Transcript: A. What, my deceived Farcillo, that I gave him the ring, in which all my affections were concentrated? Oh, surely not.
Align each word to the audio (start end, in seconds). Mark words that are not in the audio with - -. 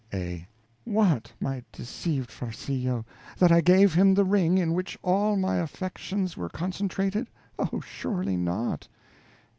A. 0.11 0.47
What, 0.83 1.31
my 1.39 1.63
deceived 1.71 2.31
Farcillo, 2.31 3.05
that 3.37 3.51
I 3.51 3.61
gave 3.61 3.93
him 3.93 4.15
the 4.15 4.25
ring, 4.25 4.57
in 4.57 4.73
which 4.73 4.97
all 5.03 5.35
my 5.37 5.57
affections 5.57 6.35
were 6.35 6.49
concentrated? 6.49 7.29
Oh, 7.59 7.79
surely 7.81 8.35
not. 8.35 8.87